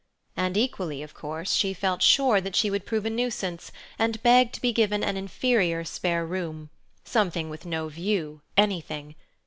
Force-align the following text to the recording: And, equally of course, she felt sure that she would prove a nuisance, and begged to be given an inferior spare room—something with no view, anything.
And, 0.35 0.57
equally 0.57 1.03
of 1.03 1.13
course, 1.13 1.53
she 1.53 1.75
felt 1.75 2.01
sure 2.01 2.41
that 2.41 2.55
she 2.55 2.71
would 2.71 2.87
prove 2.87 3.05
a 3.05 3.09
nuisance, 3.11 3.71
and 3.99 4.19
begged 4.23 4.51
to 4.55 4.61
be 4.61 4.73
given 4.73 5.03
an 5.03 5.15
inferior 5.15 5.83
spare 5.83 6.25
room—something 6.25 7.51
with 7.51 7.67
no 7.67 7.87
view, 7.87 8.41
anything. 8.57 9.13